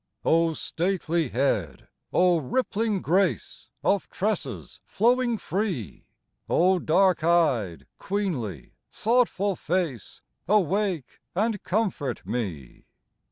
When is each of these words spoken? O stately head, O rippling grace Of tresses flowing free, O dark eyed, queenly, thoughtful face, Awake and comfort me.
O 0.25 0.53
stately 0.53 1.29
head, 1.29 1.87
O 2.11 2.39
rippling 2.39 3.03
grace 3.03 3.69
Of 3.83 4.09
tresses 4.09 4.79
flowing 4.83 5.37
free, 5.37 6.07
O 6.49 6.79
dark 6.79 7.23
eyed, 7.23 7.85
queenly, 7.99 8.73
thoughtful 8.91 9.55
face, 9.55 10.21
Awake 10.47 11.21
and 11.35 11.61
comfort 11.61 12.25
me. 12.25 12.87